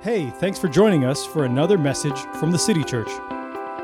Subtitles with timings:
[0.00, 3.10] Hey, thanks for joining us for another message from the City Church.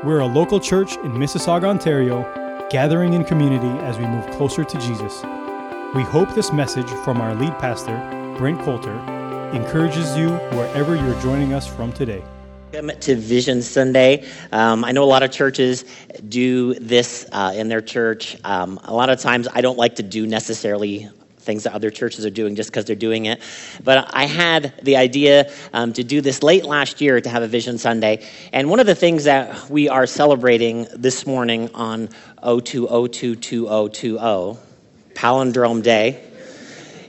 [0.01, 2.23] We're a local church in Mississauga, Ontario,
[2.69, 5.21] gathering in community as we move closer to Jesus.
[5.93, 7.97] We hope this message from our lead pastor,
[8.37, 8.93] Brent Coulter,
[9.51, 12.23] encourages you wherever you're joining us from today.
[12.71, 14.25] Welcome to Vision Sunday.
[14.53, 15.83] Um, I know a lot of churches
[16.29, 18.37] do this uh, in their church.
[18.45, 21.09] Um, a lot of times I don't like to do necessarily
[21.45, 23.41] things that other churches are doing just because they're doing it.
[23.83, 27.47] But I had the idea um, to do this late last year to have a
[27.47, 28.25] Vision Sunday.
[28.51, 32.09] And one of the things that we are celebrating this morning on
[32.43, 34.57] 02022020,
[35.13, 36.21] Palindrome Day,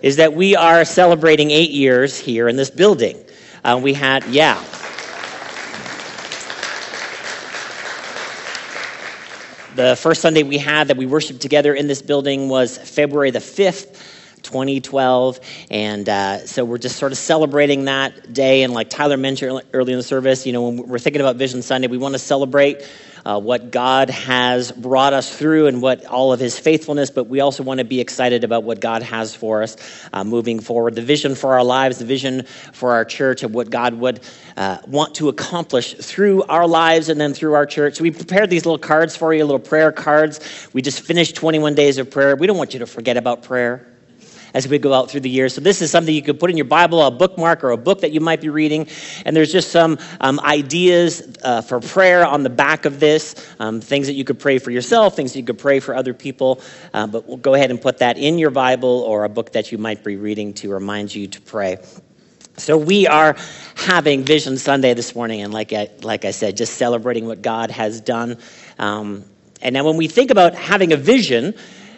[0.03, 3.17] is that we are celebrating eight years here in this building.
[3.65, 4.63] Uh, we had, yeah.
[9.75, 13.41] The first Sunday we had that we worshiped together in this building was February the
[13.41, 14.16] 5th.
[14.47, 15.41] 2012.
[15.71, 18.63] And uh, so we're just sort of celebrating that day.
[18.63, 21.63] And like Tyler mentioned early in the service, you know, when we're thinking about Vision
[21.63, 22.83] Sunday, we want to celebrate
[23.27, 27.41] uh, what God has brought us through and what all of his faithfulness, but we
[27.41, 29.77] also want to be excited about what God has for us
[30.13, 30.95] uh, moving forward.
[30.95, 34.21] The vision for our lives, the vision for our church, of what God would
[34.57, 37.97] uh, want to accomplish through our lives and then through our church.
[37.97, 40.69] So we prepared these little cards for you, little prayer cards.
[40.73, 42.37] We just finished 21 days of prayer.
[42.37, 43.96] We don't want you to forget about prayer
[44.55, 45.49] as we go out through the year.
[45.49, 48.01] So, this is something you could put in your Bible, a bookmark, or a book
[48.01, 48.89] that you might be reading.
[49.25, 53.81] And there's just some um, ideas uh, for prayer on the back of this, um,
[53.81, 56.61] things that you could pray for yourself, things that you could pray for other people.
[56.93, 59.73] Uh, but we'll go ahead and put that in your Bible or a book that
[59.73, 61.79] you might be reading to remind you to pray.
[62.59, 63.37] So we are
[63.75, 67.71] having Vision Sunday this morning, and like I, like I said, just celebrating what God
[67.71, 68.39] has done.
[68.79, 69.27] Um,
[69.61, 71.55] and now, when we think about having a vision,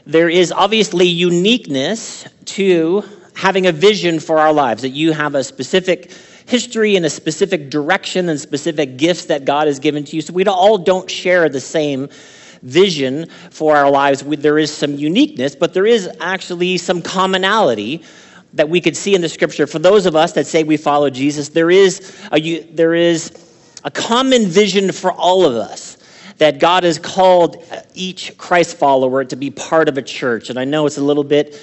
[0.08, 5.44] there is obviously uniqueness to having a vision for our lives, that you have a
[5.44, 6.10] specific
[6.46, 10.22] history and a specific direction and specific gifts that God has given to you.
[10.22, 12.08] So we all don't share the same
[12.62, 14.22] vision for our lives.
[14.22, 18.02] There is some uniqueness, but there is actually some commonality
[18.54, 19.66] that we could see in the scripture.
[19.66, 23.30] For those of us that say we follow Jesus, there is a, there is
[23.84, 25.97] a common vision for all of us
[26.38, 27.62] that God has called
[27.94, 30.50] each Christ follower to be part of a church.
[30.50, 31.60] And I know it's a little bit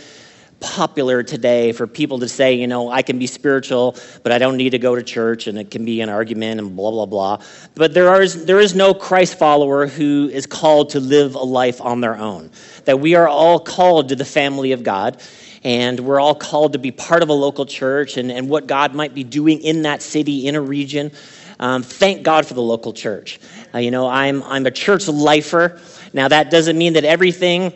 [0.60, 4.58] popular today for people to say, you know, I can be spiritual, but I don't
[4.58, 7.42] need to go to church, and it can be an argument and blah, blah, blah.
[7.76, 11.82] But there is, there is no Christ follower who is called to live a life
[11.82, 12.52] on their own.
[12.86, 15.22] That we are all called to the family of God,
[15.64, 18.96] and we're all called to be part of a local church and, and what God
[18.96, 21.12] might be doing in that city, in a region.
[21.60, 23.40] Um, thank God for the local church.
[23.76, 25.82] Uh, you know, I'm, I'm a church lifer.
[26.14, 27.74] Now, that doesn't mean that everything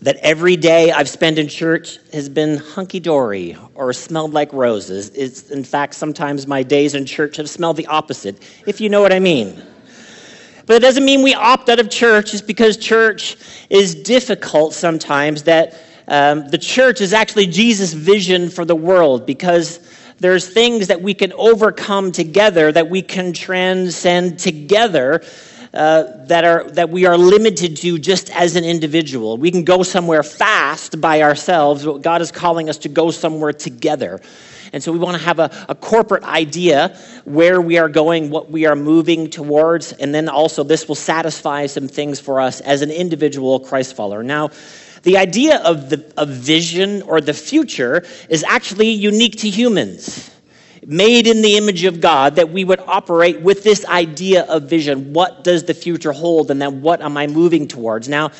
[0.00, 5.08] that every day I've spent in church has been hunky dory or smelled like roses.
[5.08, 9.02] It's, in fact, sometimes my days in church have smelled the opposite, if you know
[9.02, 9.60] what I mean.
[10.66, 13.36] But it doesn't mean we opt out of church just because church
[13.70, 19.80] is difficult sometimes, that um, the church is actually Jesus' vision for the world because
[20.18, 25.22] there's things that we can overcome together, that we can transcend together.
[25.74, 29.36] Uh, that are that we are limited to just as an individual.
[29.36, 33.52] We can go somewhere fast by ourselves, but God is calling us to go somewhere
[33.52, 34.18] together.
[34.72, 38.50] And so we want to have a, a corporate idea where we are going, what
[38.50, 42.82] we are moving towards, and then also this will satisfy some things for us as
[42.82, 44.22] an individual Christ follower.
[44.22, 44.50] Now,
[45.02, 50.30] the idea of the of vision or the future is actually unique to humans.
[50.86, 55.12] Made in the image of God, that we would operate with this idea of vision.
[55.12, 56.50] What does the future hold?
[56.50, 58.08] And then what am I moving towards?
[58.08, 58.30] Now,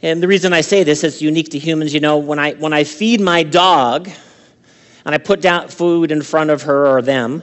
[0.00, 2.72] and the reason I say this is unique to humans, you know, when I when
[2.72, 4.08] I feed my dog
[5.04, 7.42] and I put down food in front of her or them,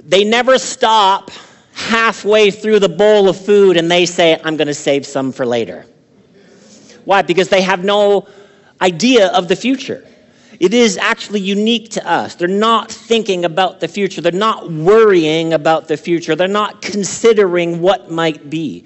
[0.00, 1.30] they never stop
[1.72, 5.46] halfway through the bowl of food and they say, I'm going to save some for
[5.46, 5.86] later.
[7.04, 7.22] Why?
[7.22, 8.28] Because they have no
[8.80, 10.06] idea of the future.
[10.60, 12.34] It is actually unique to us.
[12.36, 14.20] They're not thinking about the future.
[14.20, 16.36] They're not worrying about the future.
[16.36, 18.84] They're not considering what might be.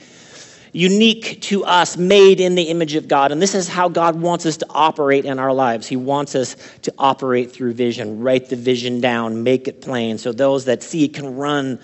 [0.72, 3.32] Unique to us, made in the image of God.
[3.32, 5.86] And this is how God wants us to operate in our lives.
[5.86, 8.20] He wants us to operate through vision.
[8.20, 11.80] Write the vision down, make it plain, so those that see can run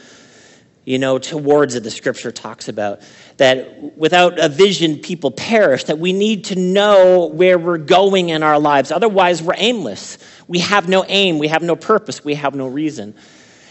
[0.84, 3.00] you know, towards it, the scripture talks about.
[3.36, 8.42] That without a vision, people perish, that we need to know where we're going in
[8.42, 8.90] our lives.
[8.90, 10.18] Otherwise, we're aimless.
[10.48, 13.14] We have no aim, we have no purpose, we have no reason.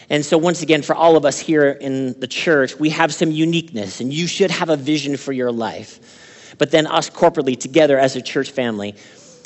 [0.10, 3.32] And so, once again, for all of us here in the church, we have some
[3.32, 6.56] uniqueness, and you should have a vision for your life.
[6.58, 8.96] But then, us corporately together as a church family,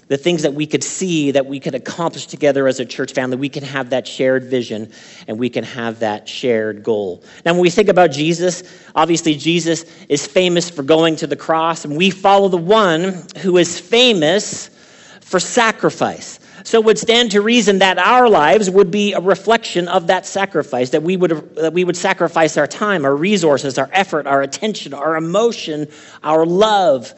[0.08, 3.38] the things that we could see that we could accomplish together as a church family.
[3.38, 4.92] We can have that shared vision
[5.28, 7.24] and we can have that shared goal.
[7.44, 8.64] Now, when we think about Jesus,
[8.94, 13.58] obviously Jesus is famous for going to the cross, and we follow the one who
[13.58, 14.70] is famous
[15.22, 16.40] for sacrifice.
[16.64, 20.26] So it would stand to reason that our lives would be a reflection of that
[20.26, 24.42] sacrifice, that we would, that we would sacrifice our time, our resources, our effort, our
[24.42, 25.88] attention, our emotion,
[26.24, 27.14] our love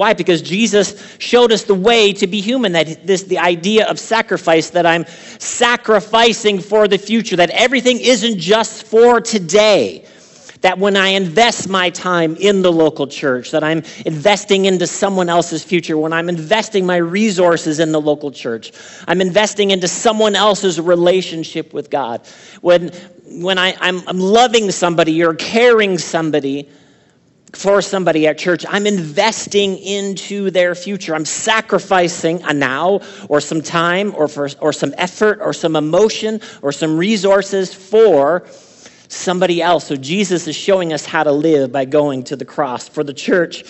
[0.00, 0.14] why?
[0.14, 4.70] Because Jesus showed us the way to be human, that this the idea of sacrifice,
[4.70, 5.04] that I'm
[5.38, 10.06] sacrificing for the future, that everything isn't just for today.
[10.62, 15.28] That when I invest my time in the local church, that I'm investing into someone
[15.28, 18.72] else's future, when I'm investing my resources in the local church,
[19.06, 22.26] I'm investing into someone else's relationship with God.
[22.62, 22.88] When,
[23.26, 26.70] when I, I'm, I'm loving somebody or caring somebody,
[27.52, 31.14] for somebody at church, I'm investing into their future.
[31.14, 36.40] I'm sacrificing a now or some time or, for, or some effort or some emotion
[36.62, 38.46] or some resources for
[39.08, 39.86] somebody else.
[39.86, 42.88] So Jesus is showing us how to live by going to the cross.
[42.88, 43.64] For the church,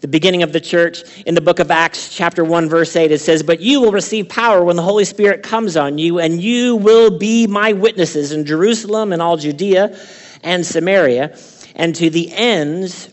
[0.00, 3.20] the beginning of the church in the book of Acts, chapter 1, verse 8, it
[3.20, 6.76] says, But you will receive power when the Holy Spirit comes on you, and you
[6.76, 9.98] will be my witnesses in Jerusalem and all Judea
[10.42, 11.36] and Samaria
[11.80, 13.08] and to the ends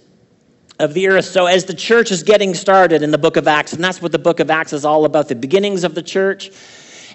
[0.77, 1.23] of the earth.
[1.23, 4.11] So, as the church is getting started in the book of Acts, and that's what
[4.11, 6.51] the book of Acts is all about the beginnings of the church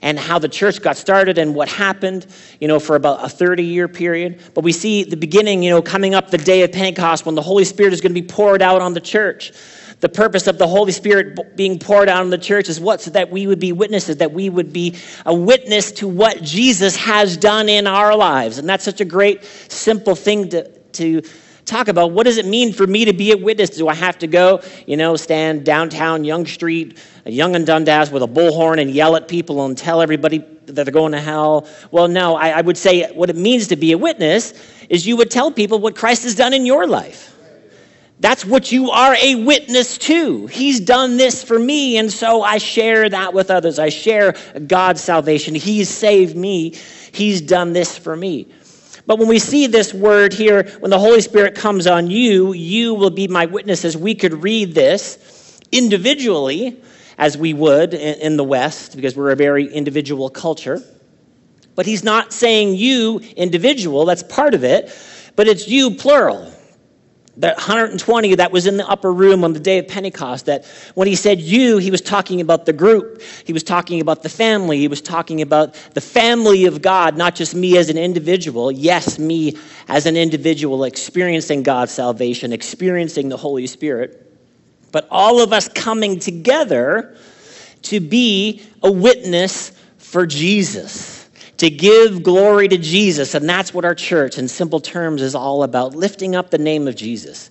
[0.01, 2.27] and how the church got started and what happened,
[2.59, 4.41] you know, for about a 30 year period.
[4.55, 7.43] But we see the beginning, you know, coming up the day of Pentecost when the
[7.43, 9.53] Holy Spirit is going to be poured out on the church.
[10.01, 13.03] The purpose of the Holy Spirit being poured out on the church is what?
[13.03, 14.97] So that we would be witnesses, that we would be
[15.27, 18.57] a witness to what Jesus has done in our lives.
[18.57, 21.23] And that's such a great, simple thing to, to
[21.73, 23.71] talk about what does it mean for me to be a witness?
[23.71, 28.23] Do I have to go, you know, stand downtown Yonge Street, Yonge and Dundas with
[28.23, 31.67] a bullhorn and yell at people and tell everybody that they're going to hell?
[31.91, 34.53] Well, no, I, I would say what it means to be a witness
[34.89, 37.31] is you would tell people what Christ has done in your life.
[38.21, 40.47] That's what you are a witness to.
[40.47, 43.81] He's done this for me, and so I share that with others.
[43.81, 44.37] I share
[44.69, 45.57] God's salvation.
[45.57, 46.77] He's saved me.
[47.11, 48.47] He's done this for me.
[49.07, 52.95] But when we see this word here, when the Holy Spirit comes on you, you
[52.95, 53.97] will be my witnesses.
[53.97, 56.81] We could read this individually,
[57.19, 60.83] as we would in the West, because we're a very individual culture.
[61.75, 64.95] But he's not saying you individual, that's part of it,
[65.35, 66.52] but it's you plural
[67.39, 71.09] that 120 that was in the upper room on the day of Pentecost, that when
[71.09, 73.23] he said you, he was talking about the group.
[73.45, 74.79] He was talking about the family.
[74.79, 78.71] He was talking about the family of God, not just me as an individual.
[78.71, 79.57] Yes, me
[79.89, 84.31] as an individual experiencing God's salvation, experiencing the Holy Spirit,
[84.91, 87.17] but all of us coming together
[87.83, 91.22] to be a witness for Jesus
[91.63, 93.37] to give glory to Jesus.
[93.37, 96.89] And that's what our church, in simple terms, is all about lifting up the name
[96.89, 97.51] of Jesus.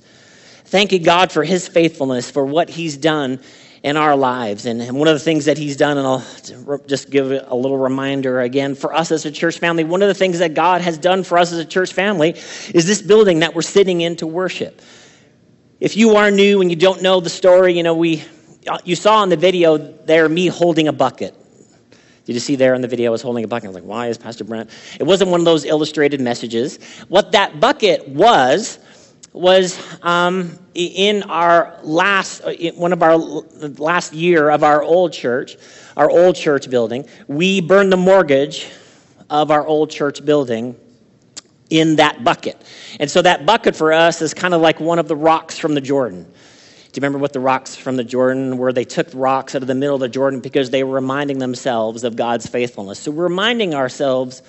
[0.66, 3.40] Thanking God for his faithfulness, for what he's done
[3.84, 4.66] in our lives.
[4.66, 8.42] And, one of the things that he's done, and I'll just give a little reminder
[8.42, 11.24] again for us as a church family, one of the things that God has done
[11.24, 12.32] for us as a church family
[12.74, 14.82] is this building that we're sitting in to worship.
[15.80, 18.26] If you are new and you don't know the story, you know, we,
[18.84, 21.34] you saw in the video there me holding a bucket.
[22.26, 23.66] Did you see there in the video I was holding a bucket?
[23.66, 24.70] I was like, why is Pastor Brent?
[25.00, 26.78] It wasn't one of those illustrated messages.
[27.08, 28.80] What that bucket was,
[29.34, 35.58] was um, in our last, uh, one of our last year of our old church,
[35.98, 38.70] our old church building, we burned the mortgage
[39.30, 40.76] of our old church building
[41.70, 42.62] in that bucket.
[43.00, 45.74] And so that bucket for us is kind of like one of the rocks from
[45.74, 46.32] the Jordan.
[46.92, 48.74] Do you remember what the rocks from the Jordan were?
[48.74, 52.04] They took rocks out of the middle of the Jordan because they were reminding themselves
[52.04, 53.00] of God's faithfulness.
[53.00, 54.42] So we're reminding ourselves,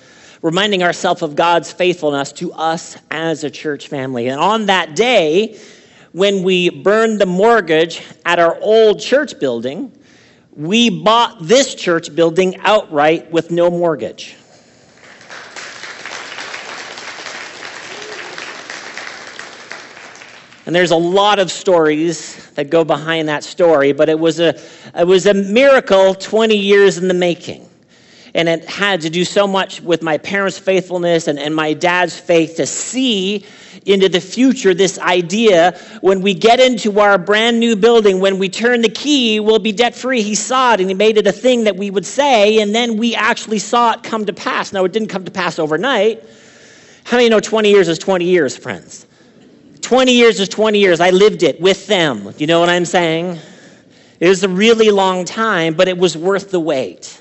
[0.42, 4.26] reminding ourselves of God's faithfulness to us as a church family.
[4.26, 5.56] And on that day,
[6.10, 9.92] when we burned the mortgage at our old church building,
[10.56, 14.34] we bought this church building outright with no mortgage.
[20.64, 24.60] And there's a lot of stories that go behind that story, but it was a,
[24.94, 27.68] it was a miracle 20 years in the making.
[28.34, 32.18] And it had to do so much with my parents' faithfulness and, and my dad's
[32.18, 33.44] faith to see
[33.84, 38.48] into the future this idea when we get into our brand new building, when we
[38.48, 40.22] turn the key, we'll be debt free.
[40.22, 42.96] He saw it and he made it a thing that we would say, and then
[42.96, 44.72] we actually saw it come to pass.
[44.72, 46.24] Now, it didn't come to pass overnight.
[47.04, 49.06] How many know 20 years is 20 years, friends?
[49.82, 51.00] 20 years is 20 years.
[51.00, 52.32] I lived it with them.
[52.38, 53.38] You know what I'm saying?
[54.18, 57.18] It was a really long time, but it was worth the wait.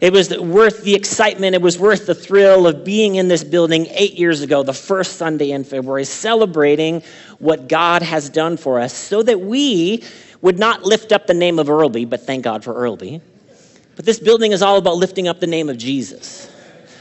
[0.00, 1.54] It was worth the excitement.
[1.54, 5.16] It was worth the thrill of being in this building eight years ago, the first
[5.16, 7.02] Sunday in February, celebrating
[7.38, 10.02] what God has done for us so that we
[10.40, 13.20] would not lift up the name of Earlby, but thank God for Earlby.
[13.96, 16.50] But this building is all about lifting up the name of Jesus.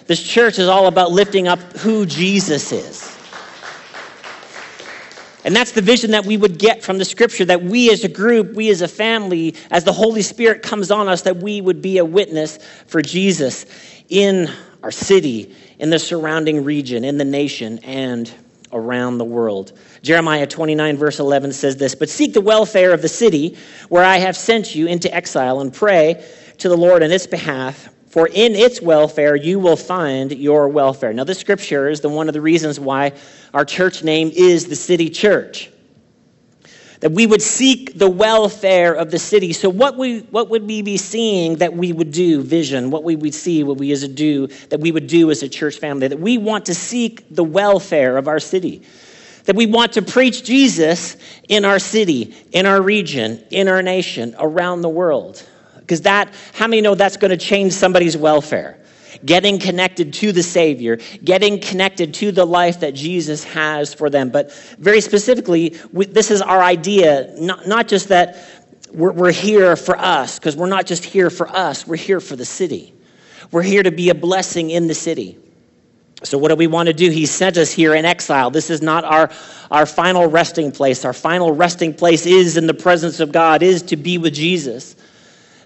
[0.07, 3.16] This church is all about lifting up who Jesus is.
[5.47, 8.09] And that's the vision that we would get from the scripture that we as a
[8.09, 11.81] group, we as a family, as the Holy Spirit comes on us, that we would
[11.81, 13.65] be a witness for Jesus
[14.09, 14.51] in
[14.83, 18.29] our city, in the surrounding region, in the nation, and
[18.73, 19.71] around the world.
[20.01, 24.17] Jeremiah 29, verse 11 says this But seek the welfare of the city where I
[24.17, 26.25] have sent you into exile and pray
[26.57, 27.87] to the Lord in its behalf
[28.17, 31.13] for in its welfare you will find your welfare.
[31.13, 33.13] Now, this scripture is the one of the reasons why
[33.53, 35.69] our church name is the City Church.
[37.01, 39.53] That we would seek the welfare of the city.
[39.53, 42.41] So, what, we, what would we be seeing that we would do?
[42.41, 42.89] Vision.
[42.89, 45.47] What we would see, what we as a do, that we would do as a
[45.47, 46.07] church family.
[46.07, 48.81] That we want to seek the welfare of our city.
[49.43, 54.35] That we want to preach Jesus in our city, in our region, in our nation,
[54.39, 55.47] around the world.
[55.87, 58.77] Because that, how many know that's going to change somebody's welfare?
[59.25, 64.29] Getting connected to the Savior, getting connected to the life that Jesus has for them.
[64.29, 68.37] But very specifically, we, this is our idea, not, not just that
[68.91, 72.35] we're, we're here for us, because we're not just here for us, we're here for
[72.35, 72.93] the city.
[73.51, 75.39] We're here to be a blessing in the city.
[76.23, 77.09] So, what do we want to do?
[77.09, 78.51] He sent us here in exile.
[78.51, 79.29] This is not our,
[79.71, 81.05] our final resting place.
[81.05, 84.97] Our final resting place is in the presence of God, is to be with Jesus.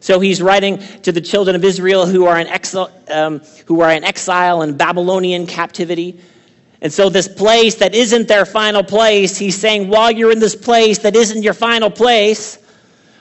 [0.02, 3.92] So he's writing to the children of Israel who are in exile, um, who are
[3.92, 6.20] in exile and Babylonian captivity.
[6.82, 10.56] And so, this place that isn't their final place, he's saying, while you're in this
[10.56, 12.58] place that isn't your final place,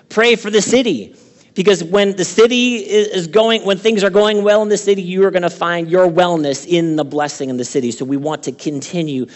[0.09, 1.15] pray for the city.
[1.55, 5.27] Because when the city is going, when things are going well in the city, you
[5.27, 7.91] are going to find your wellness in the blessing in the city.
[7.91, 9.27] So, we want to continue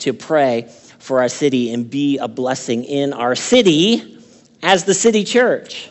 [0.00, 4.18] to pray for our city and be a blessing in our city
[4.62, 5.89] as the city church.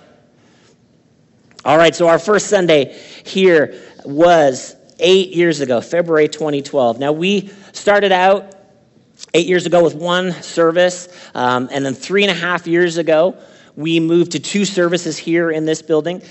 [1.69, 6.97] All right, so our first Sunday here was eight years ago, February 2012.
[6.97, 8.55] Now, we started out
[9.35, 13.37] eight years ago with one service, um, and then three and a half years ago,
[13.75, 16.23] we moved to two services here in this building.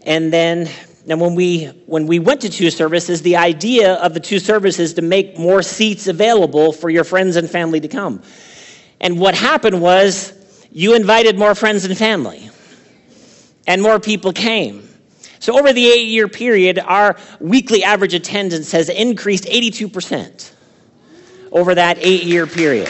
[0.00, 0.66] And then
[1.04, 4.94] now when we when we went to two services, the idea of the two services
[4.94, 8.22] to make more seats available for your friends and family to come.
[9.02, 10.32] And what happened was
[10.70, 12.48] you invited more friends and family
[13.66, 14.85] and more people came.
[15.38, 20.52] So, over the eight year period, our weekly average attendance has increased 82%
[21.52, 22.88] over that eight year period,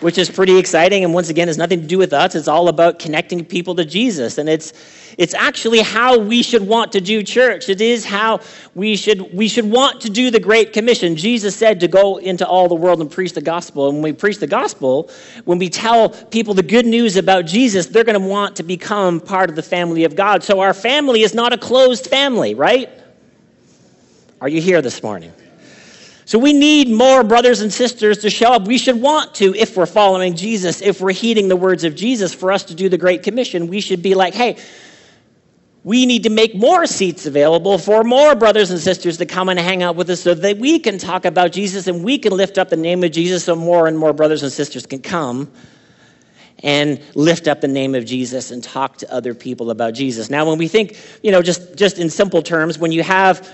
[0.00, 1.04] which is pretty exciting.
[1.04, 2.34] And once again, has nothing to do with us.
[2.34, 4.38] It's all about connecting people to Jesus.
[4.38, 4.72] And it's
[5.16, 7.68] it's actually how we should want to do church.
[7.68, 8.40] It is how
[8.74, 11.16] we should, we should want to do the Great Commission.
[11.16, 13.88] Jesus said to go into all the world and preach the gospel.
[13.88, 15.10] And when we preach the gospel,
[15.44, 19.20] when we tell people the good news about Jesus, they're going to want to become
[19.20, 20.42] part of the family of God.
[20.42, 22.90] So our family is not a closed family, right?
[24.40, 25.32] Are you here this morning?
[26.26, 28.66] So we need more brothers and sisters to show up.
[28.66, 32.32] We should want to, if we're following Jesus, if we're heeding the words of Jesus,
[32.32, 34.56] for us to do the Great Commission, we should be like, hey,
[35.84, 39.60] we need to make more seats available for more brothers and sisters to come and
[39.60, 42.56] hang out with us so that we can talk about Jesus and we can lift
[42.56, 45.52] up the name of Jesus so more and more brothers and sisters can come
[46.62, 50.30] and lift up the name of Jesus and talk to other people about Jesus.
[50.30, 53.46] Now, when we think, you know, just, just in simple terms, when you have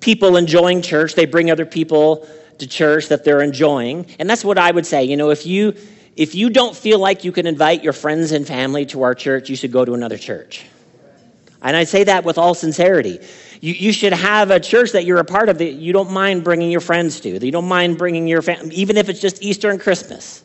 [0.00, 2.28] people enjoying church, they bring other people
[2.58, 4.04] to church that they're enjoying.
[4.18, 5.04] And that's what I would say.
[5.04, 5.74] You know, if you
[6.16, 9.48] if you don't feel like you can invite your friends and family to our church,
[9.48, 10.66] you should go to another church.
[11.62, 13.18] And I say that with all sincerity.
[13.60, 16.44] You, you should have a church that you're a part of that you don't mind
[16.44, 19.42] bringing your friends to, that you don't mind bringing your family, even if it's just
[19.42, 20.44] Easter and Christmas,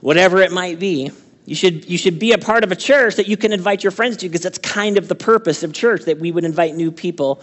[0.00, 1.10] whatever it might be.
[1.46, 3.90] You should, you should be a part of a church that you can invite your
[3.90, 6.90] friends to because that's kind of the purpose of church, that we would invite new
[6.90, 7.42] people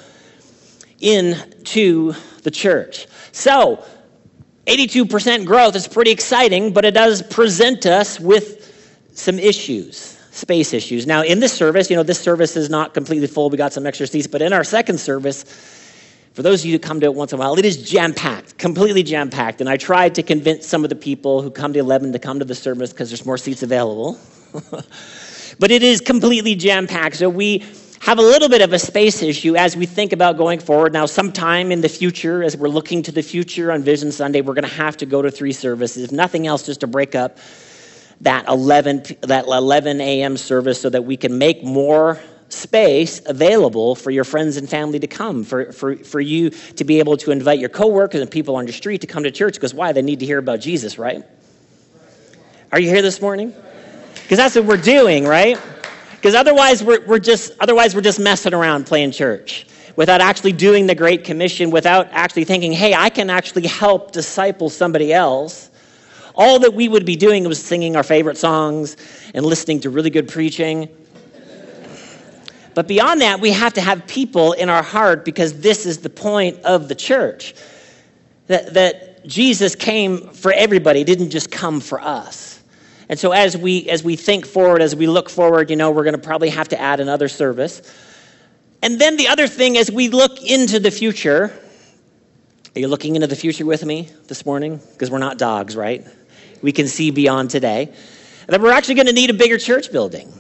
[0.99, 2.13] into
[2.43, 3.07] the church.
[3.31, 3.83] So,
[4.67, 11.07] 82% growth is pretty exciting, but it does present us with some issues space issues.
[11.07, 13.49] Now, in this service, you know, this service is not completely full.
[13.49, 15.43] We got some extra seats, but in our second service,
[16.33, 18.13] for those of you who come to it once in a while, it is jam
[18.13, 19.61] packed, completely jam packed.
[19.61, 22.39] And I tried to convince some of the people who come to 11 to come
[22.39, 24.19] to the service because there's more seats available.
[25.59, 27.15] but it is completely jam packed.
[27.15, 27.63] So we
[28.01, 30.91] have a little bit of a space issue as we think about going forward.
[30.91, 34.53] Now, sometime in the future, as we're looking to the future on Vision Sunday, we're
[34.53, 36.03] going to have to go to three services.
[36.03, 37.37] If nothing else, just to break up
[38.21, 40.37] that 11, that 11 a.m.
[40.37, 42.19] service so that we can make more
[42.49, 46.99] space available for your friends and family to come, for, for, for you to be
[46.99, 49.73] able to invite your coworkers and people on your street to come to church because
[49.73, 49.91] why?
[49.91, 51.23] They need to hear about Jesus, right?
[52.71, 53.53] Are you here this morning?
[54.23, 55.59] Because that's what we're doing, right?
[56.11, 60.87] Because otherwise we're, we're just otherwise we're just messing around playing church without actually doing
[60.87, 65.69] the Great Commission, without actually thinking, hey, I can actually help disciple somebody else.
[66.35, 68.97] All that we would be doing was singing our favorite songs
[69.33, 70.89] and listening to really good preaching
[72.75, 76.09] but beyond that, we have to have people in our heart because this is the
[76.09, 77.55] point of the church.
[78.47, 82.61] That, that Jesus came for everybody, didn't just come for us.
[83.07, 86.03] And so as we as we think forward, as we look forward, you know, we're
[86.03, 87.81] going to probably have to add another service.
[88.83, 91.57] And then the other thing as we look into the future,
[92.75, 94.81] are you looking into the future with me this morning?
[94.91, 96.05] Because we're not dogs, right?
[96.61, 97.93] We can see beyond today.
[98.47, 100.31] That we're actually going to need a bigger church building.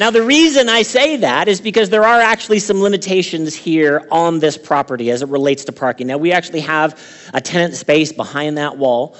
[0.00, 4.40] Now, the reason I say that is because there are actually some limitations here on
[4.40, 6.08] this property as it relates to parking.
[6.08, 7.00] Now, we actually have
[7.32, 9.16] a tenant space behind that wall.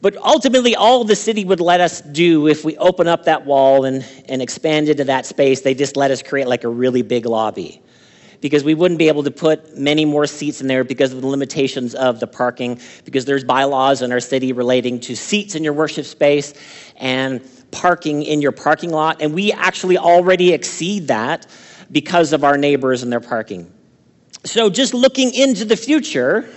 [0.00, 3.84] But ultimately, all the city would let us do if we open up that wall
[3.84, 7.26] and, and expand into that space, they just let us create like a really big
[7.26, 7.82] lobby.
[8.40, 11.26] Because we wouldn't be able to put many more seats in there because of the
[11.26, 15.74] limitations of the parking, because there's bylaws in our city relating to seats in your
[15.74, 16.54] worship space
[16.96, 21.46] and parking in your parking lot, and we actually already exceed that
[21.90, 23.70] because of our neighbors and their parking.
[24.44, 26.48] So, just looking into the future,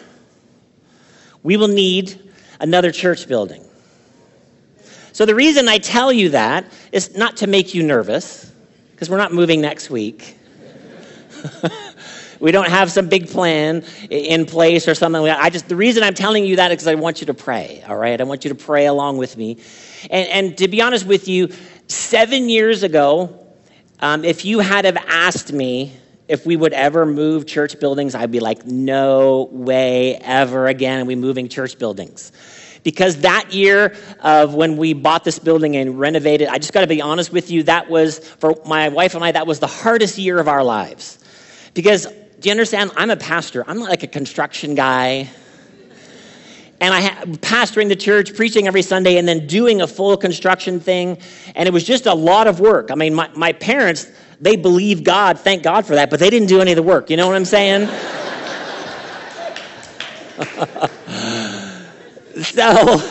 [1.41, 3.63] we will need another church building.
[5.11, 8.51] So, the reason I tell you that is not to make you nervous,
[8.91, 10.37] because we're not moving next week.
[12.39, 15.43] we don't have some big plan in place or something like that.
[15.43, 17.83] I just the reason I'm telling you that is because I want you to pray.
[17.87, 19.57] All right, I want you to pray along with me
[20.09, 21.49] and, and to be honest with you,
[21.87, 23.39] seven years ago,
[23.99, 25.93] um, if you had have asked me
[26.27, 31.05] if we would ever move church buildings, I'd be like, no way ever again are
[31.05, 32.31] we moving church buildings.
[32.83, 36.87] Because that year of when we bought this building and renovated, I just got to
[36.87, 40.17] be honest with you, that was, for my wife and I, that was the hardest
[40.17, 41.22] year of our lives.
[41.73, 42.91] Because, do you understand?
[42.95, 43.63] I'm a pastor.
[43.67, 45.29] I'm not like a construction guy
[46.83, 47.01] and I
[47.37, 51.17] pastoring the church, preaching every Sunday, and then doing a full construction thing.
[51.55, 52.91] And it was just a lot of work.
[52.91, 56.49] I mean, my, my parents, they believe God, thank God for that, but they didn't
[56.49, 57.09] do any of the work.
[57.09, 57.87] You know what I'm saying?
[62.43, 63.01] so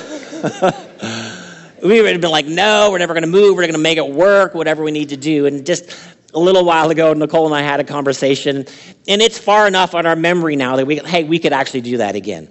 [1.82, 3.56] we would have been like, no, we're never going to move.
[3.56, 5.46] We're going to make it work, whatever we need to do.
[5.46, 5.90] And just
[6.34, 8.66] a little while ago, Nicole and I had a conversation,
[9.08, 11.98] and it's far enough on our memory now that we, hey, we could actually do
[11.98, 12.48] that again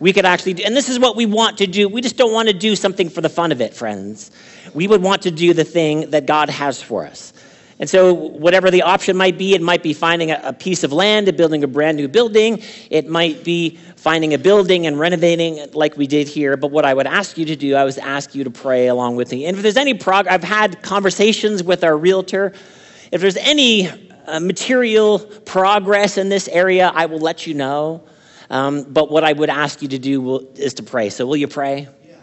[0.00, 1.88] we could actually do, and this is what we want to do.
[1.88, 4.30] We just don't want to do something for the fun of it, friends.
[4.72, 7.32] We would want to do the thing that God has for us.
[7.78, 11.26] And so, whatever the option might be, it might be finding a, piece of land
[11.28, 12.62] and building a brand new building.
[12.88, 16.56] It might be finding a building and renovating it like we did here.
[16.56, 19.16] But what I would ask you to do, I would ask you to pray along
[19.16, 19.46] with me.
[19.46, 22.52] And if there's any progress, I've had conversations with our realtor.
[23.14, 23.88] If there's any
[24.26, 28.02] uh, material progress in this area, I will let you know.
[28.50, 31.10] Um, but what I would ask you to do will, is to pray.
[31.10, 31.86] So, will you pray?
[32.08, 32.16] Yeah.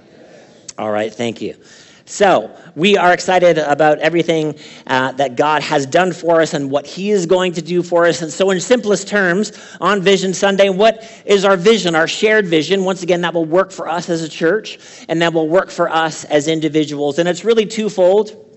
[0.77, 1.56] All right, thank you.
[2.04, 6.86] So, we are excited about everything uh, that God has done for us and what
[6.86, 8.21] He is going to do for us.
[8.21, 12.84] And so, in simplest terms, on Vision Sunday, what is our vision, our shared vision?
[12.84, 14.77] Once again, that will work for us as a church
[15.08, 17.17] and that will work for us as individuals.
[17.17, 18.50] And it's really twofold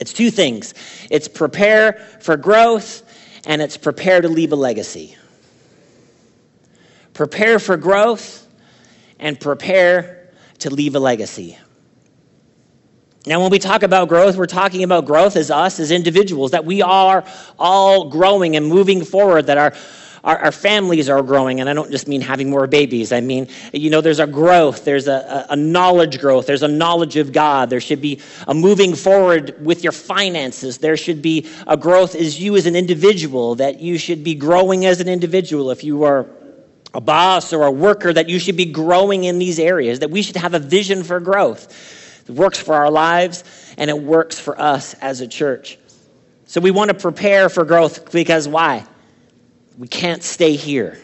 [0.00, 0.74] it's two things
[1.10, 3.02] it's prepare for growth
[3.46, 5.16] and it's prepare to leave a legacy
[7.20, 8.48] prepare for growth,
[9.18, 11.58] and prepare to leave a legacy.
[13.26, 16.64] Now, when we talk about growth, we're talking about growth as us, as individuals, that
[16.64, 17.22] we are
[17.58, 19.74] all growing and moving forward, that our,
[20.22, 21.60] our, our, families are growing.
[21.60, 23.12] And I don't just mean having more babies.
[23.12, 27.16] I mean, you know, there's a growth, there's a, a knowledge growth, there's a knowledge
[27.16, 27.70] of God.
[27.70, 30.78] There should be a moving forward with your finances.
[30.78, 34.86] There should be a growth as you as an individual, that you should be growing
[34.86, 35.70] as an individual.
[35.70, 36.26] If you are
[36.92, 40.22] a boss or a worker that you should be growing in these areas, that we
[40.22, 42.24] should have a vision for growth.
[42.28, 43.44] It works for our lives
[43.78, 45.78] and it works for us as a church.
[46.46, 48.84] So we want to prepare for growth because why?
[49.80, 50.98] We can't stay here.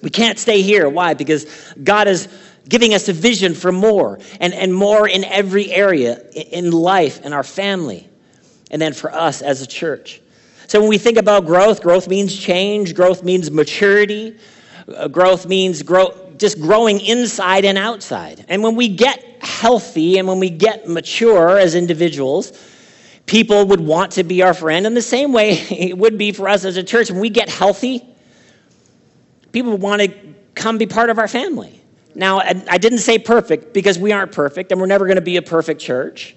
[0.00, 0.88] We can't stay here.
[0.88, 1.12] Why?
[1.12, 1.44] Because
[1.82, 2.26] God is
[2.66, 7.34] giving us a vision for more and, and more in every area in life, in
[7.34, 8.08] our family,
[8.70, 10.22] and then for us as a church.
[10.66, 14.38] So when we think about growth, growth means change, growth means maturity,
[14.86, 18.44] Uh, growth means grow, just growing inside and outside.
[18.48, 22.52] And when we get healthy and when we get mature as individuals,
[23.26, 24.86] people would want to be our friend.
[24.86, 27.10] In the same way, it would be for us as a church.
[27.10, 28.06] When we get healthy,
[29.52, 30.14] people would want to
[30.54, 31.80] come be part of our family.
[32.14, 35.36] Now, I didn't say perfect because we aren't perfect and we're never going to be
[35.36, 36.36] a perfect church.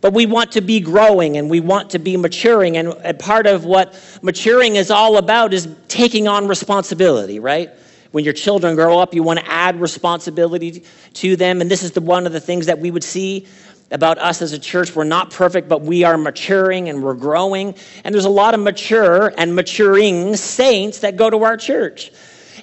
[0.00, 2.76] But we want to be growing and we want to be maturing.
[2.76, 7.70] And part of what maturing is all about is taking on responsibility, right?
[8.10, 10.84] When your children grow up, you want to add responsibility
[11.14, 11.60] to them.
[11.60, 13.46] And this is the, one of the things that we would see
[13.90, 14.94] about us as a church.
[14.94, 17.74] We're not perfect, but we are maturing and we're growing.
[18.02, 22.10] And there's a lot of mature and maturing saints that go to our church.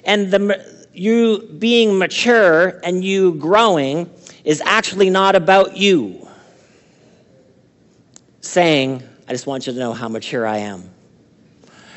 [0.04, 4.10] And the, you being mature and you growing
[4.44, 6.28] is actually not about you
[8.40, 10.90] saying, I just want you to know how mature I am.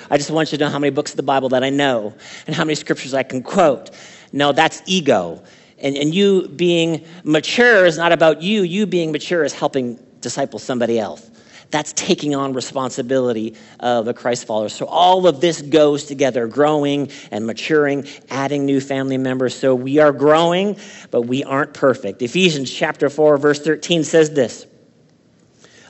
[0.09, 2.13] I just want you to know how many books of the Bible that I know
[2.45, 3.89] and how many scriptures I can quote.
[4.31, 5.43] No, that's ego.
[5.85, 8.63] And, and you being mature is not about you.
[8.63, 11.29] You being mature is helping disciple somebody else.
[11.69, 14.69] That's taking on responsibility of a Christ follower.
[14.69, 19.55] So all of this goes together, growing and maturing, adding new family members.
[19.55, 20.77] So we are growing,
[21.11, 22.23] but we aren't perfect.
[22.23, 24.65] Ephesians chapter 4, verse 13 says this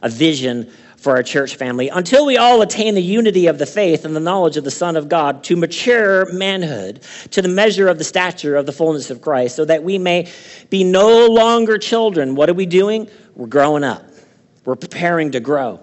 [0.01, 0.71] a vision
[1.06, 4.20] for our church family until we all attain the unity of the faith and the
[4.20, 8.56] knowledge of the Son of God to mature manhood, to the measure of the stature
[8.56, 10.32] of the fullness of Christ, so that we may
[10.72, 12.34] be no longer children.
[12.34, 13.08] What are we doing?
[13.36, 14.04] We're growing up.
[14.65, 15.80] We're preparing to grow.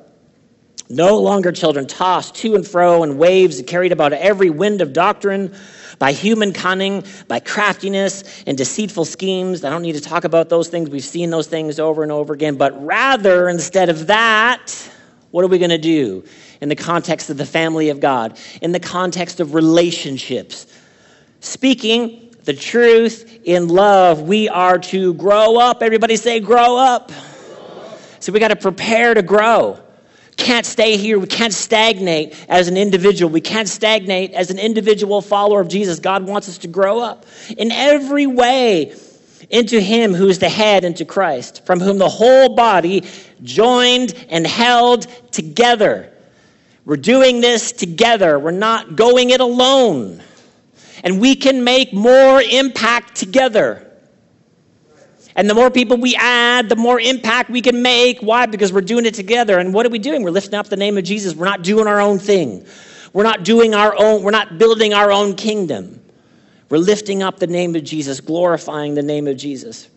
[0.91, 4.93] No longer children tossed to and fro in waves and carried about every wind of
[4.93, 5.55] doctrine
[6.01, 9.63] by human cunning, by craftiness and deceitful schemes.
[9.63, 10.91] I don't need to talk about those things.
[10.91, 12.57] We've seen those things over and over again.
[12.57, 14.91] But rather, instead of that,
[15.33, 16.25] what are we going to do
[16.61, 20.67] in the context of the family of God, in the context of relationships?
[21.41, 25.83] Speaking the truth in love, we are to grow up.
[25.83, 27.11] Everybody say, grow up.
[28.21, 29.81] So we got to prepare to grow.
[30.37, 31.19] Can't stay here.
[31.19, 33.31] We can't stagnate as an individual.
[33.31, 35.99] We can't stagnate as an individual follower of Jesus.
[35.99, 38.95] God wants us to grow up in every way
[39.51, 43.05] into Him who is the head, into Christ, from whom the whole body,
[43.43, 46.13] joined and held together.
[46.85, 48.39] We're doing this together.
[48.39, 50.23] We're not going it alone.
[51.05, 53.89] And we can make more impact together.
[55.35, 58.21] And the more people we add, the more impact we can make.
[58.21, 58.47] Why?
[58.47, 59.59] Because we're doing it together.
[59.59, 60.23] And what are we doing?
[60.23, 61.35] We're lifting up the name of Jesus.
[61.35, 62.67] We're not doing our own thing.
[63.13, 66.02] We're not doing our own, we're not building our own kingdom.
[66.73, 69.91] We're lifting up the name of Jesus, glorifying the name of Jesus.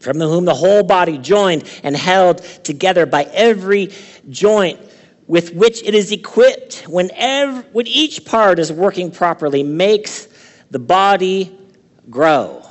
[0.00, 3.90] From whom the whole body, joined and held together by every
[4.30, 4.80] joint
[5.26, 10.28] with which it is equipped, when, every, when each part is working properly, makes
[10.70, 11.54] the body
[12.08, 12.62] grow.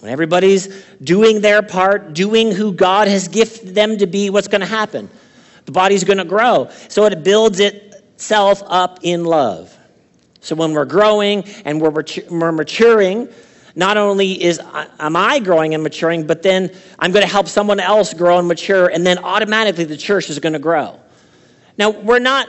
[0.00, 4.62] When everybody's doing their part, doing who God has gifted them to be, what's going
[4.62, 5.08] to happen?
[5.66, 6.68] The body's going to grow.
[6.88, 9.76] So it builds itself up in love.
[10.40, 11.90] So when we're growing and we're,
[12.30, 13.28] we're maturing,
[13.74, 17.48] not only is uh, am I growing and maturing, but then I'm going to help
[17.48, 20.98] someone else grow and mature, and then automatically the church is going to grow.
[21.78, 22.48] Now we're not.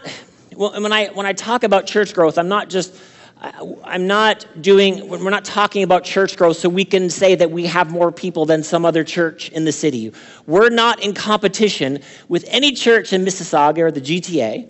[0.56, 3.00] Well, when I when I talk about church growth, I'm not just
[3.42, 3.52] uh,
[3.84, 7.66] I'm not doing, we're not talking about church growth so we can say that we
[7.66, 10.14] have more people than some other church in the city.
[10.46, 12.00] We're not in competition
[12.30, 14.70] with any church in Mississauga or the GTA.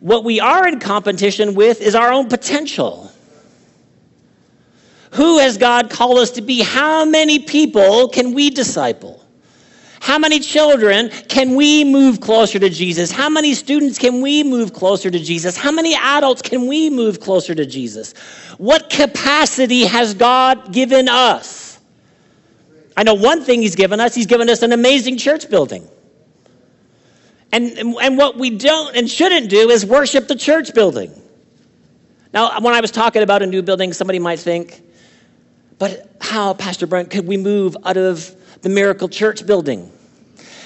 [0.00, 3.10] What we are in competition with is our own potential.
[5.12, 6.60] Who has God called us to be?
[6.60, 9.24] How many people can we disciple?
[10.00, 13.10] How many children can we move closer to Jesus?
[13.10, 15.56] How many students can we move closer to Jesus?
[15.56, 18.12] How many adults can we move closer to Jesus?
[18.58, 21.80] What capacity has God given us?
[22.96, 25.88] I know one thing He's given us He's given us an amazing church building.
[27.54, 31.12] And, and what we don't and shouldn't do is worship the church building.
[32.32, 34.82] Now, when I was talking about a new building, somebody might think,
[35.78, 39.92] but how, Pastor Brent, could we move out of the Miracle Church building?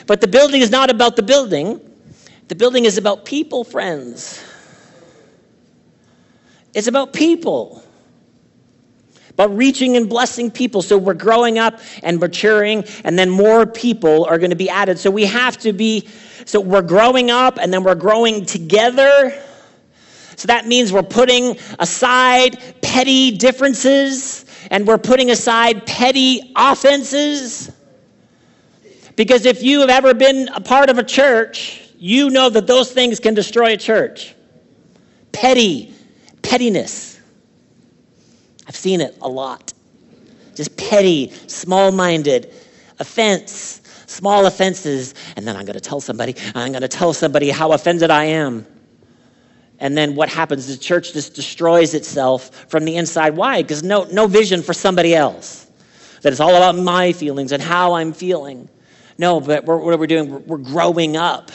[0.07, 1.79] But the building is not about the building,
[2.49, 4.43] the building is about people, friends.
[6.73, 7.85] It's about people.
[9.39, 10.83] About reaching and blessing people.
[10.83, 14.99] So we're growing up and maturing, and then more people are going to be added.
[14.99, 16.09] So we have to be,
[16.45, 19.41] so we're growing up and then we're growing together.
[20.35, 27.71] So that means we're putting aside petty differences and we're putting aside petty offenses.
[29.15, 32.91] Because if you have ever been a part of a church, you know that those
[32.91, 34.35] things can destroy a church.
[35.31, 35.95] Petty,
[36.43, 37.18] pettiness.
[38.69, 39.73] I've seen it a lot.
[40.55, 42.53] Just petty, small minded
[42.99, 45.15] offense, small offenses.
[45.37, 48.25] And then I'm going to tell somebody, I'm going to tell somebody how offended I
[48.25, 48.67] am.
[49.81, 50.67] And then what happens?
[50.67, 53.37] The church just destroys itself from the inside.
[53.37, 53.63] Why?
[53.63, 55.67] Because no, no vision for somebody else.
[56.23, 58.69] That it's all about my feelings and how I'm feeling.
[59.19, 60.31] No, but we're, what are we doing?
[60.31, 61.53] We're, we're growing up.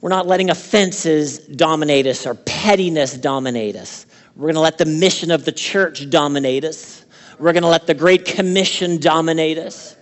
[0.00, 4.06] We're not letting offenses dominate us or pettiness dominate us.
[4.38, 7.04] We're going to let the mission of the church dominate us.
[7.40, 9.96] We're going to let the Great Commission dominate us,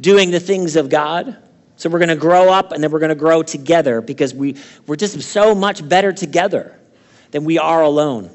[0.00, 1.36] doing the things of God.
[1.76, 4.56] So we're going to grow up and then we're going to grow together because we,
[4.88, 6.76] we're just so much better together
[7.30, 8.30] than we are alone.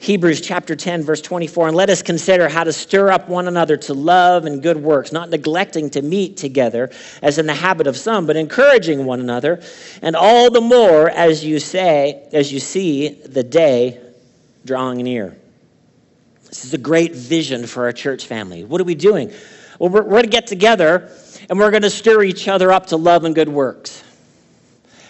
[0.00, 3.76] Hebrews chapter 10, verse 24, and let us consider how to stir up one another
[3.76, 7.98] to love and good works, not neglecting to meet together, as in the habit of
[7.98, 9.62] some, but encouraging one another,
[10.00, 14.00] and all the more as you say, as you see the day
[14.64, 15.36] drawing near.
[16.46, 18.64] This is a great vision for our church family.
[18.64, 19.30] What are we doing?
[19.78, 21.12] Well, we're, we're going to get together
[21.50, 24.02] and we're going to stir each other up to love and good works.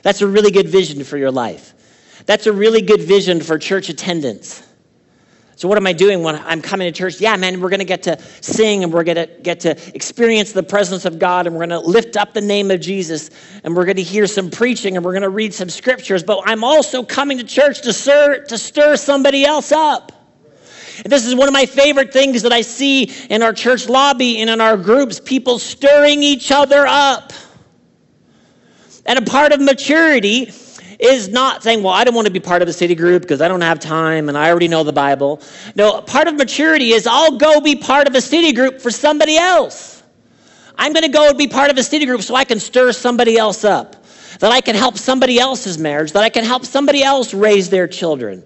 [0.02, 1.74] That's a really good vision for your life.
[2.26, 4.66] That's a really good vision for church attendance.
[5.60, 7.20] So, what am I doing when I'm coming to church?
[7.20, 10.52] Yeah, man, we're going to get to sing and we're going to get to experience
[10.52, 13.28] the presence of God and we're going to lift up the name of Jesus
[13.62, 16.22] and we're going to hear some preaching and we're going to read some scriptures.
[16.22, 20.12] But I'm also coming to church to stir, to stir somebody else up.
[21.04, 24.40] And this is one of my favorite things that I see in our church lobby
[24.40, 27.34] and in our groups people stirring each other up.
[29.04, 30.46] And a part of maturity
[31.00, 33.40] is not saying, well, I don't want to be part of a city group because
[33.40, 35.40] I don't have time and I already know the Bible.
[35.74, 39.36] No, part of maturity is I'll go be part of a city group for somebody
[39.36, 40.02] else.
[40.76, 42.92] I'm going to go and be part of a city group so I can stir
[42.92, 44.04] somebody else up,
[44.38, 47.86] that I can help somebody else's marriage, that I can help somebody else raise their
[47.86, 48.42] children.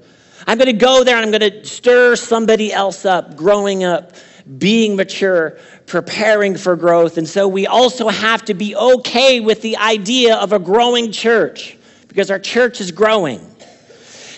[0.46, 4.12] I'm going to go there and I'm going to stir somebody else up, growing up,
[4.58, 7.18] being mature, preparing for growth.
[7.18, 11.78] And so we also have to be okay with the idea of a growing church
[12.14, 13.44] because our church is growing.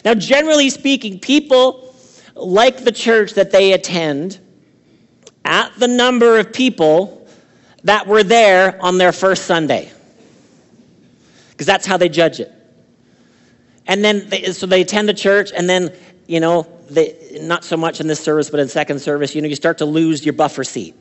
[0.03, 1.95] Now, generally speaking, people
[2.35, 4.39] like the church that they attend
[5.45, 7.29] at the number of people
[7.85, 9.93] that were there on their first Sunday.
[11.51, 12.51] Because that's how they judge it.
[13.87, 15.95] And then, they, so they attend the church, and then,
[16.27, 19.49] you know, they, not so much in this service, but in second service, you know,
[19.49, 20.95] you start to lose your buffer seat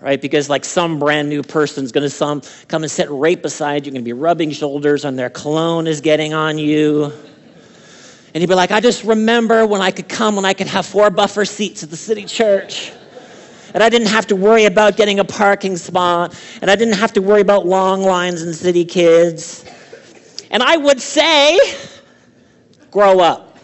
[0.00, 0.20] right?
[0.20, 4.02] Because like some brand new person's going to come and sit right beside you, going
[4.02, 7.12] to be rubbing shoulders, and their cologne is getting on you.
[8.32, 10.86] And you'd be like, I just remember when I could come, when I could have
[10.86, 12.92] four buffer seats at the city church.
[13.74, 16.40] And I didn't have to worry about getting a parking spot.
[16.60, 19.64] And I didn't have to worry about long lines and city kids.
[20.50, 21.58] And I would say,
[22.90, 23.58] grow up.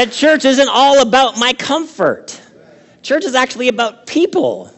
[0.00, 2.40] That church isn't all about my comfort.
[3.02, 4.72] Church is actually about people,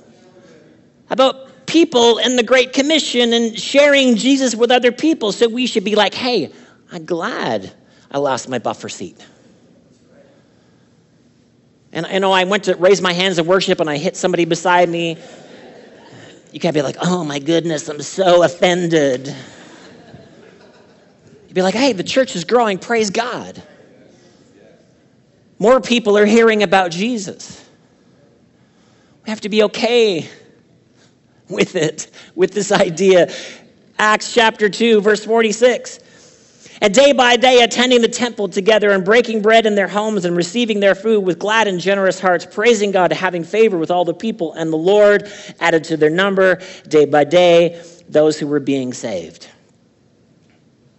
[1.10, 5.30] about people and the Great Commission and sharing Jesus with other people.
[5.30, 6.52] So we should be like, hey,
[6.90, 7.72] I'm glad
[8.10, 9.24] I lost my buffer seat.
[11.92, 14.44] And you know, I went to raise my hands in worship and I hit somebody
[14.44, 15.18] beside me.
[16.50, 19.32] You can't be like, oh my goodness, I'm so offended.
[21.46, 23.62] You'd be like, hey, the church is growing, praise God.
[25.62, 27.64] More people are hearing about Jesus.
[29.22, 30.28] We have to be okay
[31.48, 33.32] with it, with this idea.
[33.96, 36.00] Acts chapter 2, verse 46.
[36.80, 40.36] And day by day, attending the temple together and breaking bread in their homes and
[40.36, 44.14] receiving their food with glad and generous hearts, praising God, having favor with all the
[44.14, 44.54] people.
[44.54, 49.46] And the Lord added to their number, day by day, those who were being saved.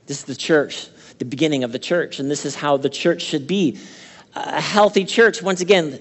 [0.05, 3.23] This is the church, the beginning of the church, and this is how the church
[3.23, 3.77] should be
[4.35, 5.99] a healthy church, once again,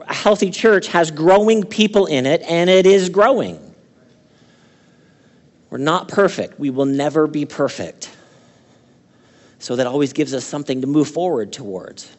[0.00, 3.74] a healthy church has growing people in it, and it is growing.
[5.70, 6.58] We're not perfect.
[6.58, 8.14] We will never be perfect.
[9.58, 12.14] So that always gives us something to move forward towards.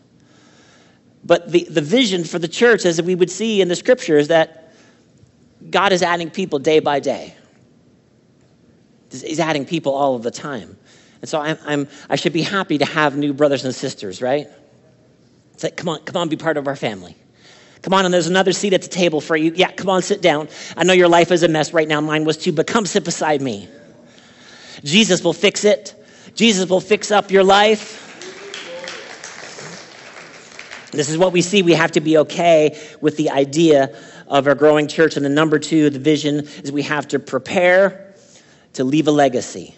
[1.24, 4.28] But the, the vision for the church, as we would see in the scripture, is
[4.28, 4.74] that
[5.70, 7.34] God is adding people day by day.
[9.12, 10.78] He's adding people all of the time.
[11.22, 14.48] And so I'm, I'm, I should be happy to have new brothers and sisters, right?
[15.58, 17.16] Say, come on, come on, be part of our family.
[17.82, 19.54] Come on, and there's another seat at the table for you.
[19.56, 20.50] Yeah, come on, sit down.
[20.76, 22.02] I know your life is a mess right now.
[22.02, 23.70] Mine was too, but come sit beside me.
[24.84, 25.94] Jesus will fix it.
[26.34, 28.02] Jesus will fix up your life.
[30.92, 31.62] This is what we see.
[31.62, 33.96] We have to be okay with the idea
[34.28, 35.16] of our growing church.
[35.16, 38.16] And the number two, the vision, is we have to prepare
[38.74, 39.76] to leave a legacy.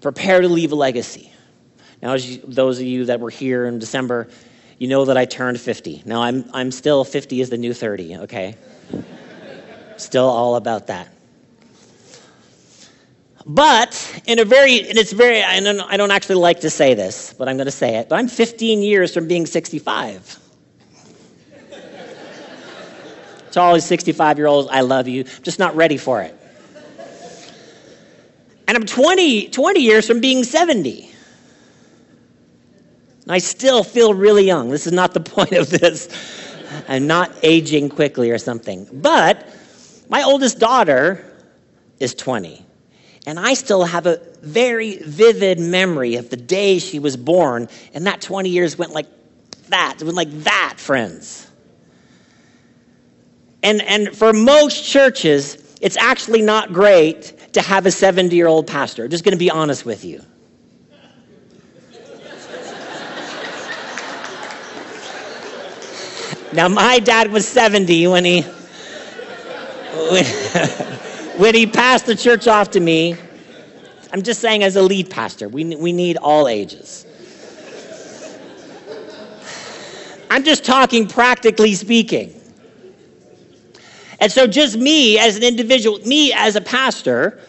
[0.00, 1.30] Prepare to leave a legacy.
[2.04, 4.28] Now, you, those of you that were here in December,
[4.78, 6.02] you know that I turned 50.
[6.04, 8.56] Now, I'm, I'm still 50 is the new 30, okay?
[9.96, 11.08] still all about that.
[13.46, 16.92] But in a very, and it's very, I don't, I don't actually like to say
[16.92, 20.40] this, but I'm going to say it, but I'm 15 years from being 65.
[23.52, 26.38] to all these 65 year olds, I love you, just not ready for it.
[28.68, 31.13] And I'm 20, 20 years from being 70.
[33.28, 34.70] I still feel really young.
[34.70, 36.08] This is not the point of this.
[36.88, 38.86] I'm not aging quickly or something.
[38.92, 39.48] But
[40.08, 41.24] my oldest daughter
[42.00, 42.64] is 20.
[43.26, 47.68] And I still have a very vivid memory of the day she was born.
[47.94, 49.06] And that 20 years went like
[49.68, 49.96] that.
[50.00, 51.50] It went like that, friends.
[53.62, 58.66] And, and for most churches, it's actually not great to have a 70 year old
[58.66, 59.04] pastor.
[59.04, 60.22] I'm just going to be honest with you.
[66.54, 68.42] Now, my dad was 70 when he
[71.36, 73.16] when he passed the church off to me.
[74.12, 77.06] I'm just saying, as a lead pastor, we, we need all ages.
[80.30, 82.40] I'm just talking practically speaking.
[84.20, 87.40] And so, just me as an individual, me as a pastor,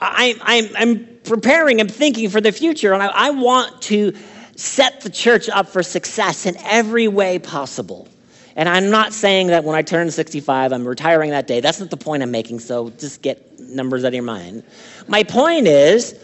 [0.00, 4.16] I, I'm, I'm preparing, I'm thinking for the future, and I, I want to
[4.56, 8.08] set the church up for success in every way possible.
[8.56, 11.60] And I'm not saying that when I turn 65, I'm retiring that day.
[11.60, 14.64] That's not the point I'm making, so just get numbers out of your mind.
[15.06, 16.14] My point is,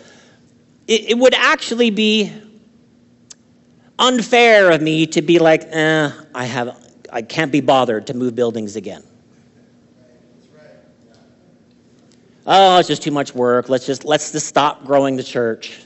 [0.88, 2.32] it, it would actually be
[3.98, 6.74] unfair of me to be like, eh, I, have,
[7.12, 9.04] I can't be bothered to move buildings again.
[12.46, 13.68] Oh, it's just too much work.
[13.68, 15.80] Let's just let's just stop growing the church.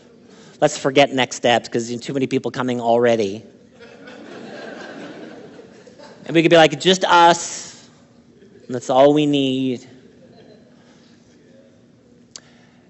[0.58, 3.44] Let's forget next steps because too many people coming already.
[6.26, 7.88] And we could be like, just us,
[8.66, 9.88] and that's all we need.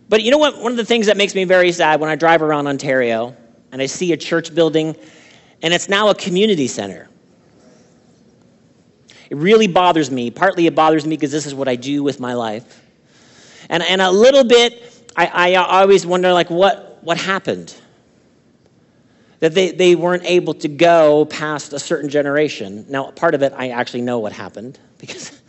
[0.09, 0.61] But you know what?
[0.61, 3.37] One of the things that makes me very sad when I drive around Ontario
[3.73, 4.97] and I see a church building
[5.63, 7.09] and it's now a community center.
[9.29, 10.31] It really bothers me.
[10.31, 12.83] Partly it bothers me because this is what I do with my life.
[13.69, 17.75] And, and a little bit, I, I always wonder, like, what, what happened?
[19.41, 22.87] That they, they weren't able to go past a certain generation.
[22.89, 25.41] Now, part of it, I actually know what happened because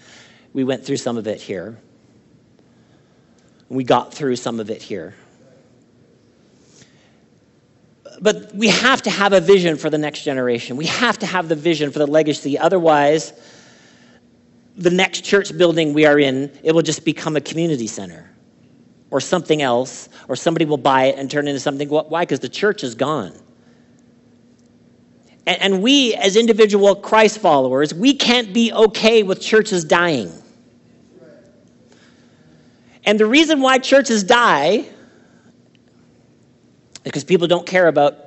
[0.54, 1.78] we went through some of it here.
[3.70, 5.16] We got through some of it here.
[8.20, 10.76] But we have to have a vision for the next generation.
[10.76, 12.58] We have to have the vision for the legacy.
[12.58, 13.34] Otherwise,
[14.76, 18.32] the next church building we are in, it will just become a community center
[19.12, 21.88] or something else, or somebody will buy it and turn it into something.
[21.88, 22.24] Why?
[22.24, 23.34] Because the church is gone.
[25.48, 30.30] And we, as individual Christ followers, we can't be okay with churches dying.
[33.06, 34.90] And the reason why churches die is
[37.06, 38.18] because people don't care about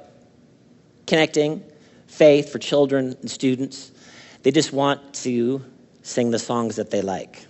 [1.07, 1.63] connecting
[2.07, 3.93] faith for children and students.
[4.43, 5.63] They just want to
[6.01, 7.47] sing the songs that they like.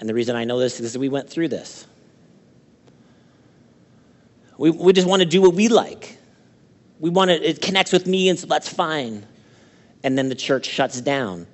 [0.00, 1.86] And the reason I know this is we went through this.
[4.58, 6.17] We, we just want to do what we like.
[7.00, 9.26] We want it, it connects with me, and so that's fine.
[10.02, 11.46] And then the church shuts down.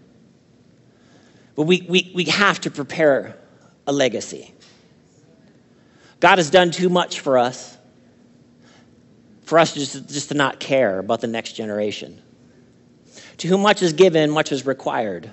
[1.55, 3.37] But we, we, we have to prepare
[3.87, 4.53] a legacy.
[6.21, 7.77] God has done too much for us,
[9.43, 12.21] for us just, just to not care about the next generation.
[13.39, 15.31] To whom much is given, much is required.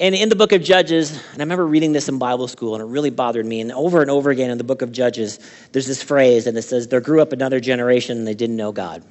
[0.00, 2.82] And in the book of Judges, and I remember reading this in Bible school, and
[2.82, 3.60] it really bothered me.
[3.60, 5.38] And over and over again in the book of Judges,
[5.72, 8.72] there's this phrase, and it says, There grew up another generation, and they didn't know
[8.72, 9.04] God.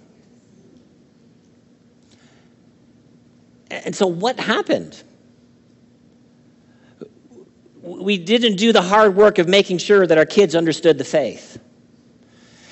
[3.71, 5.01] And so, what happened?
[7.81, 11.59] We didn't do the hard work of making sure that our kids understood the faith.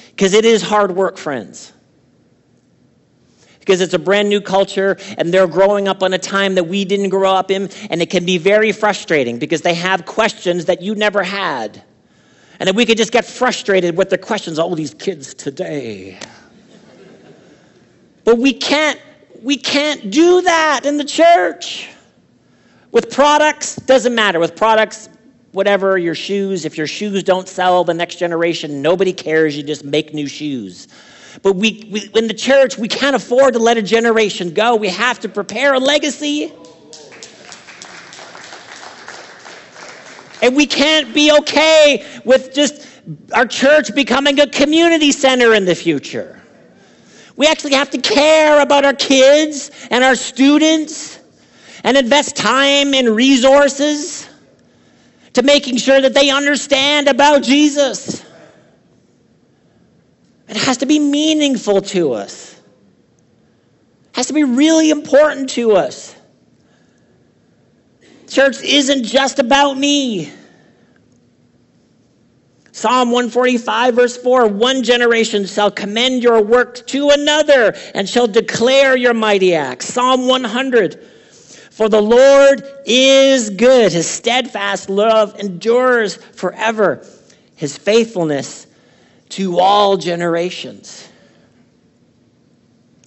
[0.09, 1.73] Because it is hard work, friends
[3.61, 6.83] because it's a brand new culture and they're growing up on a time that we
[6.83, 10.81] didn't grow up in, and it can be very frustrating because they have questions that
[10.81, 11.81] you never had.
[12.59, 16.19] And then we could just get frustrated with the questions, oh, these kids today.
[18.23, 18.99] but we can't,
[19.41, 21.89] we can't do that in the church.
[22.91, 24.39] With products, doesn't matter.
[24.39, 25.07] With products,
[25.53, 29.55] whatever, your shoes, if your shoes don't sell the next generation, nobody cares.
[29.55, 30.87] You just make new shoes.
[31.43, 34.75] But we, we, in the church, we can't afford to let a generation go.
[34.75, 36.51] We have to prepare a legacy.
[40.41, 42.87] And we can't be okay with just
[43.33, 46.41] our church becoming a community center in the future.
[47.35, 51.19] We actually have to care about our kids and our students
[51.83, 54.27] and invest time and resources
[55.33, 58.23] to making sure that they understand about Jesus.
[60.51, 62.59] It has to be meaningful to us.
[64.09, 66.13] It has to be really important to us.
[68.27, 70.29] Church isn't just about me.
[72.73, 78.97] Psalm 145, verse 4 One generation shall commend your work to another and shall declare
[78.97, 79.85] your mighty acts.
[79.85, 81.01] Psalm 100
[81.71, 87.05] For the Lord is good, his steadfast love endures forever,
[87.55, 88.67] his faithfulness
[89.31, 91.09] to all generations.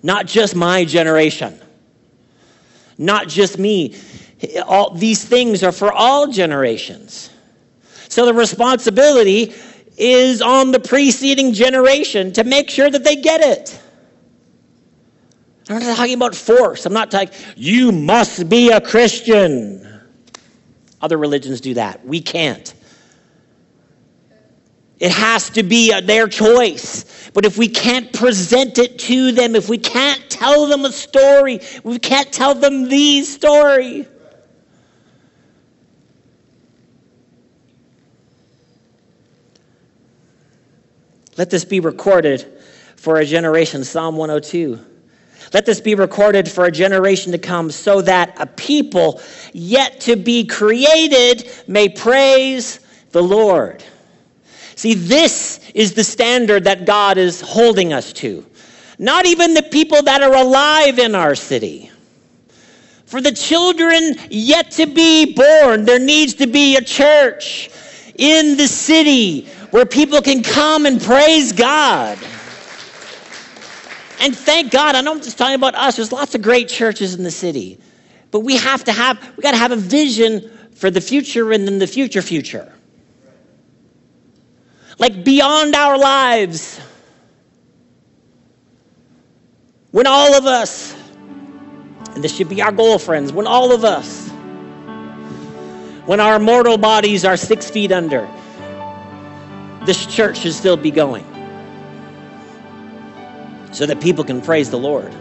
[0.03, 1.59] Not just my generation,
[2.99, 3.97] not just me.
[4.67, 7.31] All, these things are for all generations.
[8.09, 9.55] So the responsibility
[9.97, 13.81] is on the preceding generation to make sure that they get it.
[15.69, 16.85] I'm not talking about force.
[16.85, 20.03] I'm not talking, you must be a Christian.
[21.01, 22.05] Other religions do that.
[22.05, 22.75] We can't.
[24.99, 27.31] It has to be uh, their choice.
[27.35, 31.61] But if we can't present it to them, if we can't tell them a story,
[31.83, 34.07] we can't tell them the story,
[41.37, 42.61] Let this be recorded
[42.97, 43.85] for a generation.
[43.85, 44.79] Psalm 102.
[45.53, 49.21] Let this be recorded for a generation to come so that a people
[49.53, 52.81] yet to be created may praise
[53.11, 53.85] the Lord.
[54.77, 58.45] See, this is the standard that God is holding us to.
[58.99, 61.91] Not even the people that are alive in our city.
[63.07, 67.71] For the children yet to be born, there needs to be a church
[68.17, 72.19] in the city where people can come and praise God.
[74.21, 75.97] And thank God, I know I'm just talking about us.
[75.97, 77.79] There's lots of great churches in the city.
[78.31, 81.67] But we have to have, we got to have a vision for the future and
[81.67, 82.73] then the future future.
[84.99, 86.81] Like beyond our lives.
[89.91, 90.95] When all of us,
[92.15, 94.29] and this should be our goal, friends, when all of us,
[96.07, 98.29] when our mortal bodies are six feet under,
[99.87, 101.25] this church should still be going
[103.73, 105.13] so that people can praise the Lord.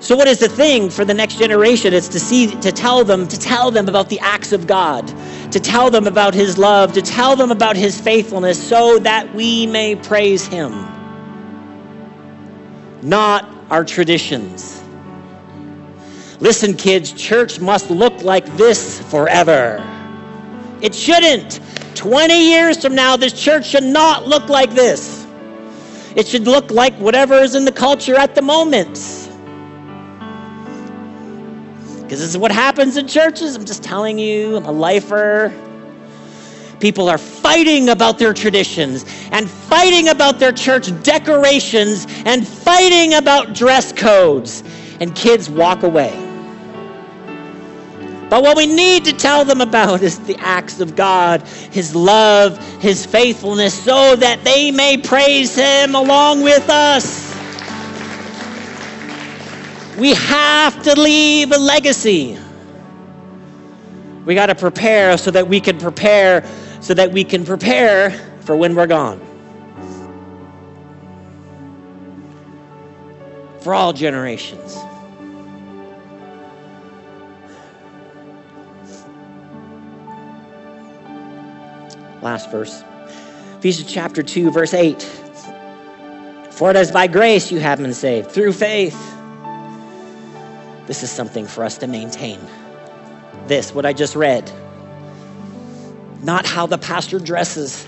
[0.00, 1.92] So what is the thing for the next generation?
[1.92, 5.08] It's to see to tell them to tell them about the acts of God,
[5.52, 9.66] to tell them about his love, to tell them about his faithfulness so that we
[9.66, 10.72] may praise him.
[13.02, 14.82] Not our traditions.
[16.40, 19.84] Listen kids, church must look like this forever.
[20.80, 21.60] It shouldn't.
[21.96, 25.26] 20 years from now, this church should not look like this.
[26.14, 29.17] It should look like whatever is in the culture at the moment.
[32.08, 33.54] Because this is what happens in churches.
[33.54, 35.52] I'm just telling you, I'm a lifer.
[36.80, 43.52] People are fighting about their traditions and fighting about their church decorations and fighting about
[43.54, 44.64] dress codes.
[45.00, 46.10] And kids walk away.
[48.30, 51.42] But what we need to tell them about is the acts of God,
[51.72, 57.27] His love, His faithfulness, so that they may praise Him along with us.
[59.98, 62.38] We have to leave a legacy.
[64.24, 66.46] We got to prepare so that we can prepare,
[66.80, 68.10] so that we can prepare
[68.42, 69.20] for when we're gone.
[73.62, 74.76] For all generations.
[82.22, 82.84] Last verse.
[83.58, 85.02] Ephesians chapter 2, verse 8.
[86.52, 89.17] For it is by grace you have been saved, through faith.
[90.88, 92.40] This is something for us to maintain.
[93.46, 94.50] This, what I just read.
[96.22, 97.86] Not how the pastor dresses.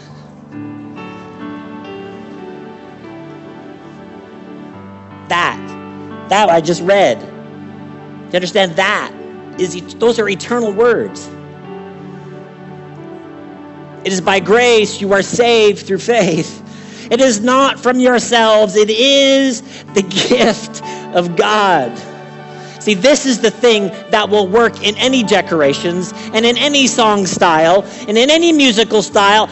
[5.28, 7.18] That, that I just read.
[7.22, 9.14] You understand that
[9.58, 11.26] is those are eternal words.
[14.04, 16.58] It is by grace you are saved through faith.
[17.10, 19.62] It is not from yourselves, it is
[19.94, 20.82] the gift
[21.16, 21.98] of God.
[22.80, 27.26] See, this is the thing that will work in any decorations and in any song
[27.26, 29.48] style and in any musical style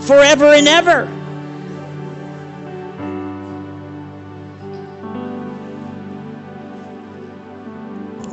[0.00, 1.14] forever and ever.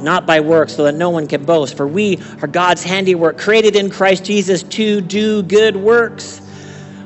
[0.06, 1.76] not by works, so that no one can boast.
[1.76, 6.40] For we are God's handiwork, created in Christ Jesus to do good works,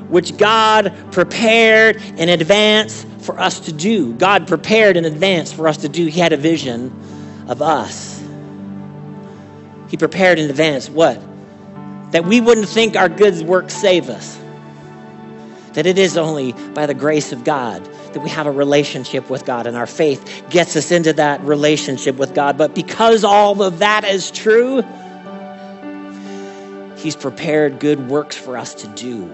[0.08, 4.14] which God prepared in advance for us to do.
[4.14, 6.06] God prepared in advance for us to do.
[6.06, 6.92] He had a vision
[7.48, 8.22] of us.
[9.88, 11.20] He prepared in advance what?
[12.12, 14.38] That we wouldn't think our good works save us.
[15.74, 19.44] That it is only by the grace of God that we have a relationship with
[19.44, 22.58] God, and our faith gets us into that relationship with God.
[22.58, 24.82] But because all of that is true,
[26.96, 29.24] He's prepared good works for us to do.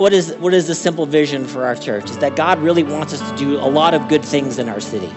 [0.00, 2.08] What is, what is the simple vision for our church?
[2.08, 4.80] Is that God really wants us to do a lot of good things in our
[4.80, 5.12] city.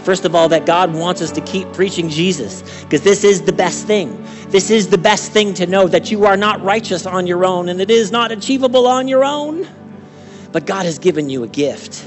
[0.00, 3.54] First of all, that God wants us to keep preaching Jesus, because this is the
[3.54, 4.22] best thing.
[4.50, 7.70] This is the best thing to know that you are not righteous on your own
[7.70, 9.66] and it is not achievable on your own.
[10.52, 12.04] But God has given you a gift.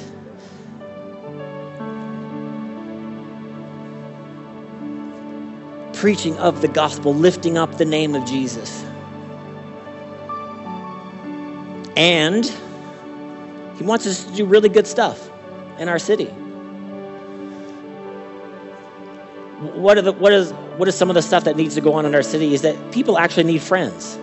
[5.94, 8.86] Preaching of the gospel, lifting up the name of Jesus.
[11.96, 12.46] And
[13.78, 15.30] He wants us to do really good stuff
[15.80, 16.32] in our city.
[19.62, 21.94] what are the what is what is some of the stuff that needs to go
[21.94, 24.18] on in our city is that people actually need friends.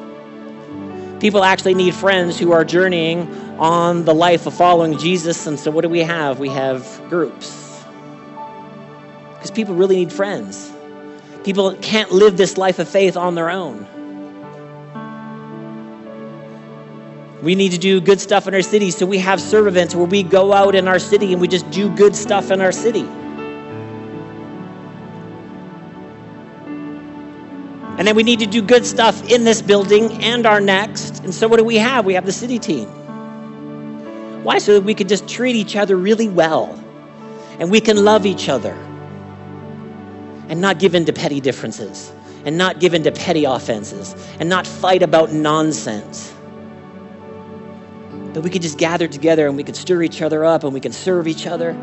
[1.21, 5.47] People actually need friends who are journeying on the life of following Jesus.
[5.47, 6.39] And so what do we have?
[6.39, 7.85] We have groups.
[9.35, 10.73] Because people really need friends.
[11.45, 13.87] People can't live this life of faith on their own.
[17.43, 18.91] We need to do good stuff in our city.
[18.91, 21.71] So we have serve events where we go out in our city and we just
[21.71, 23.07] do good stuff in our city.
[27.99, 31.25] And then we need to do good stuff in this building and our next.
[31.25, 32.05] And so what do we have?
[32.05, 32.89] We have the city team.
[34.45, 34.59] Why?
[34.59, 36.83] So that we can just treat each other really well.
[37.59, 38.73] And we can love each other.
[40.49, 42.13] And not give in to petty differences.
[42.45, 44.15] And not give in to petty offenses.
[44.39, 46.33] And not fight about nonsense.
[48.39, 50.79] But we could just gather together and we could stir each other up and we
[50.79, 51.77] can serve each other.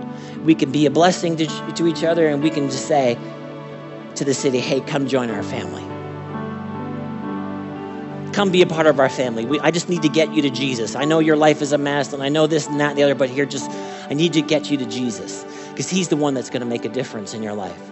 [0.45, 3.18] We can be a blessing to, to each other and we can just say
[4.16, 5.84] to the city, hey, come join our family.
[8.32, 9.43] Come be a part of our family.
[9.45, 10.95] We, I just need to get you to Jesus.
[10.95, 13.03] I know your life is a mess, and I know this and that and the
[13.03, 13.70] other, but here, just
[14.10, 16.86] I need to get you to Jesus because He's the one that's going to make
[16.86, 17.91] a difference in your life.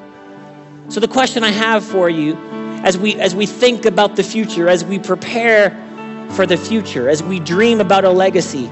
[0.88, 2.38] So the question I have for you,
[2.86, 5.72] as we as we think about the future, as we prepare
[6.32, 8.70] for the future, as we dream about a legacy,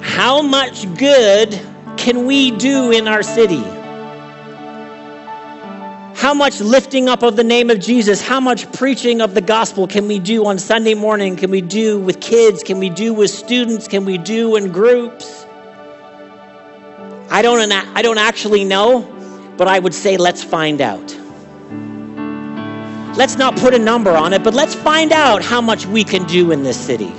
[0.00, 1.60] how much good
[1.96, 3.62] can we do in our city?
[6.16, 9.86] How much lifting up of the name of Jesus, how much preaching of the gospel
[9.86, 11.36] can we do on Sunday morning?
[11.36, 12.62] Can we do with kids?
[12.62, 13.88] Can we do with students?
[13.88, 15.46] Can we do in groups?
[17.30, 19.00] I don't, I don't actually know,
[19.56, 21.19] but I would say let's find out.
[23.16, 26.24] Let's not put a number on it, but let's find out how much we can
[26.26, 27.12] do in this city.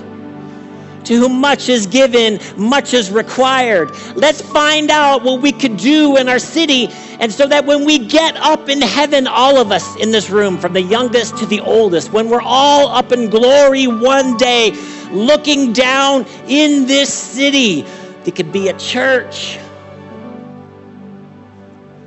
[1.05, 3.91] To whom much is given, much is required.
[4.15, 6.87] Let's find out what we could do in our city.
[7.19, 10.57] And so that when we get up in heaven, all of us in this room,
[10.57, 14.71] from the youngest to the oldest, when we're all up in glory one day,
[15.11, 17.81] looking down in this city,
[18.25, 19.57] it could be a church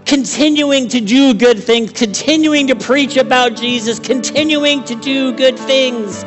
[0.04, 6.24] continuing to do good things, continuing to preach about Jesus, continuing to do good things.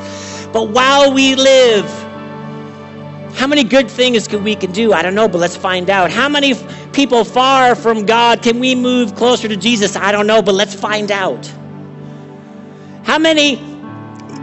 [0.51, 1.85] But while we live,
[3.35, 4.93] how many good things can we can do?
[4.93, 6.09] I don't know, but let's find out.
[6.09, 6.55] How many
[6.91, 9.95] people far from God can we move closer to Jesus?
[9.95, 11.45] I don't know, but let's find out.
[13.03, 13.57] How many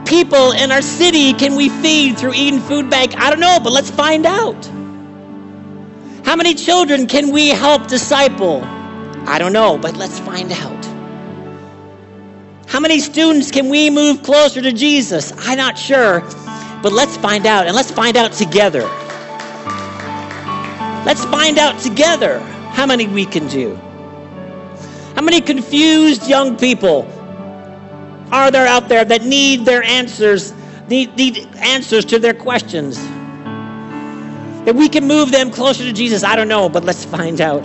[0.06, 3.16] people in our city can we feed through Eden Food Bank?
[3.16, 4.64] I don't know, but let's find out.
[6.24, 8.64] How many children can we help disciple?
[9.26, 10.84] I don't know, but let's find out.
[12.66, 15.32] How many students can we move closer to Jesus?
[15.38, 16.20] I'm not sure,
[16.82, 18.82] but let's find out, and let's find out together.
[21.06, 22.40] Let's find out together
[22.72, 23.76] how many we can do.
[25.14, 27.06] How many confused young people
[28.32, 30.52] are there out there that need their answers,
[30.88, 32.96] need, need answers to their questions?
[34.64, 37.64] That we can move them closer to Jesus, I don't know, but let's find out.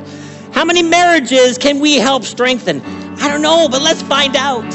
[0.54, 2.82] How many marriages can we help strengthen?
[3.20, 4.66] I don't know, but let's find out.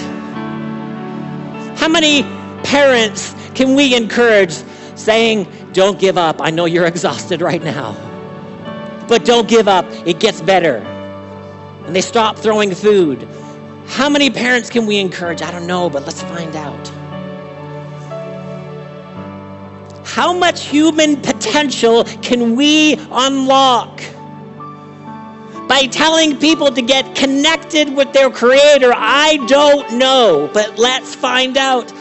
[1.78, 2.22] How many
[2.62, 4.52] parents can we encourage
[4.94, 6.40] saying, Don't give up?
[6.40, 7.92] I know you're exhausted right now,
[9.08, 9.84] but don't give up.
[10.06, 10.76] It gets better.
[11.86, 13.28] And they stop throwing food.
[13.86, 15.42] How many parents can we encourage?
[15.42, 16.88] I don't know, but let's find out.
[20.06, 24.00] How much human potential can we unlock
[25.68, 28.92] by telling people to get connected with their Creator?
[28.94, 31.92] I don't know, but let's find out.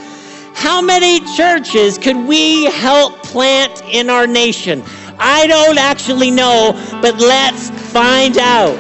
[0.54, 4.84] How many churches could we help plant in our nation?
[5.20, 8.80] I don't actually know, but let's find out.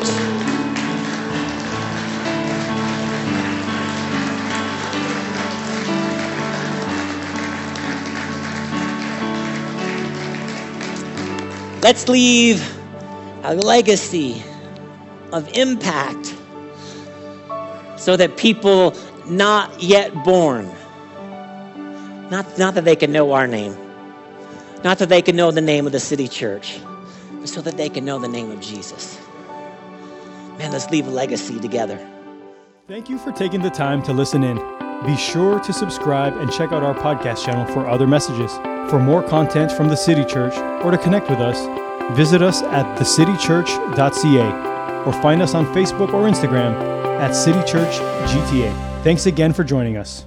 [11.81, 12.63] Let's leave
[13.43, 14.41] a legacy
[15.33, 16.35] of impact
[17.97, 20.69] so that people not yet born,
[22.29, 23.75] not, not that they can know our name,
[24.83, 26.79] not that they can know the name of the city church,
[27.39, 29.19] but so that they can know the name of Jesus.
[30.57, 31.97] Man, let's leave a legacy together.
[32.87, 34.57] Thank you for taking the time to listen in.
[35.05, 38.51] Be sure to subscribe and check out our podcast channel for other messages.
[38.89, 41.65] For more content from the City Church or to connect with us,
[42.15, 44.72] visit us at thecitychurch.ca
[45.05, 46.73] or find us on Facebook or Instagram
[47.19, 47.93] at City Church
[48.29, 49.03] GTA.
[49.03, 50.25] Thanks again for joining us.